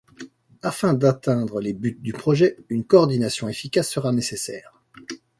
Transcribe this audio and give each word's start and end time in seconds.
Afin 0.63 0.95
d'atteindre 0.95 1.61
les 1.61 1.73
buts 1.73 1.99
du 2.01 2.11
projet, 2.11 2.57
une 2.69 2.83
coordination 2.83 3.47
efficace 3.49 3.87
sera 3.87 4.11
nécessaire. 4.11 4.73